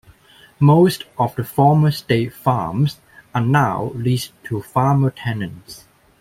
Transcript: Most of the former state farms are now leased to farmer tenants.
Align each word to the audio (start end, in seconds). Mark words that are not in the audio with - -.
Most 0.59 1.03
of 1.19 1.35
the 1.35 1.43
former 1.43 1.91
state 1.91 2.33
farms 2.33 2.99
are 3.35 3.41
now 3.45 3.91
leased 3.93 4.31
to 4.45 4.59
farmer 4.63 5.11
tenants. 5.11 5.85